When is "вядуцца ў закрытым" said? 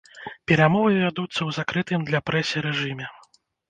0.95-2.01